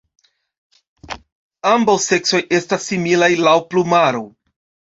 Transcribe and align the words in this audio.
Ambaŭ 1.73 1.95
seksoj 2.07 2.41
estas 2.63 2.89
similaj 2.89 3.31
laŭ 3.45 3.57
plumaro. 3.71 4.27